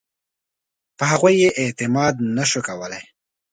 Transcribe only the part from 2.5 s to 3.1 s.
کولای.